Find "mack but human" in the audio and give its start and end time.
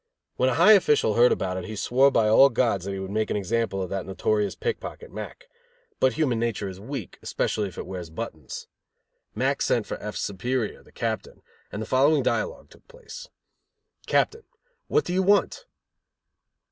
5.11-6.39